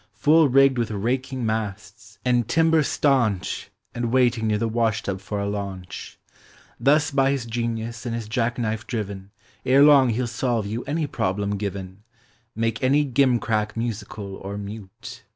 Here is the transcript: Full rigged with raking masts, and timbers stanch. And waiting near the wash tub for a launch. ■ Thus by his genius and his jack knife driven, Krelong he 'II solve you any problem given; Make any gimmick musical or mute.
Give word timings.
Full 0.13 0.49
rigged 0.49 0.79
with 0.79 0.89
raking 0.89 1.45
masts, 1.45 2.17
and 2.25 2.47
timbers 2.47 2.87
stanch. 2.87 3.69
And 3.93 4.11
waiting 4.11 4.47
near 4.47 4.57
the 4.57 4.67
wash 4.67 5.03
tub 5.03 5.21
for 5.21 5.39
a 5.39 5.47
launch. 5.47 6.17
■ 6.31 6.39
Thus 6.79 7.11
by 7.11 7.29
his 7.29 7.45
genius 7.45 8.03
and 8.07 8.15
his 8.15 8.27
jack 8.27 8.57
knife 8.57 8.87
driven, 8.87 9.29
Krelong 9.63 10.09
he 10.09 10.19
'II 10.19 10.25
solve 10.25 10.65
you 10.65 10.83
any 10.85 11.05
problem 11.05 11.51
given; 11.55 12.01
Make 12.55 12.81
any 12.83 13.03
gimmick 13.05 13.77
musical 13.77 14.37
or 14.37 14.57
mute. 14.57 15.23